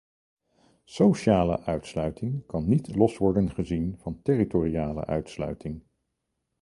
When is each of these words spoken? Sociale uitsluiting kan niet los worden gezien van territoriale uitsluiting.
Sociale 0.85 1.59
uitsluiting 1.65 2.45
kan 2.45 2.69
niet 2.69 2.95
los 2.95 3.17
worden 3.17 3.51
gezien 3.51 3.97
van 3.99 4.21
territoriale 4.21 5.05
uitsluiting. 5.05 5.83